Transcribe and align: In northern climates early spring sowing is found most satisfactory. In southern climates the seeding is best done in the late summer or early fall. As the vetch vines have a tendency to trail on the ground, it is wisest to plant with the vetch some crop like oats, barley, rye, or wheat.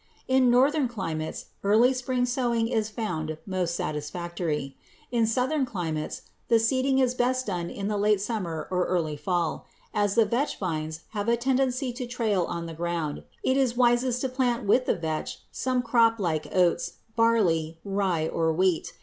In 0.27 0.49
northern 0.49 0.87
climates 0.87 1.45
early 1.63 1.93
spring 1.93 2.25
sowing 2.25 2.67
is 2.67 2.89
found 2.89 3.37
most 3.45 3.75
satisfactory. 3.75 4.75
In 5.11 5.27
southern 5.27 5.63
climates 5.63 6.23
the 6.47 6.57
seeding 6.57 6.97
is 6.97 7.13
best 7.13 7.45
done 7.45 7.69
in 7.69 7.87
the 7.87 7.99
late 7.99 8.19
summer 8.19 8.67
or 8.71 8.85
early 8.85 9.15
fall. 9.15 9.67
As 9.93 10.15
the 10.15 10.25
vetch 10.25 10.57
vines 10.57 11.01
have 11.09 11.27
a 11.29 11.37
tendency 11.37 11.93
to 11.93 12.07
trail 12.07 12.45
on 12.49 12.65
the 12.65 12.73
ground, 12.73 13.21
it 13.43 13.55
is 13.57 13.77
wisest 13.77 14.21
to 14.21 14.29
plant 14.29 14.65
with 14.65 14.87
the 14.87 14.95
vetch 14.95 15.41
some 15.51 15.83
crop 15.83 16.19
like 16.19 16.47
oats, 16.51 16.93
barley, 17.15 17.77
rye, 17.85 18.27
or 18.27 18.51
wheat. 18.51 18.93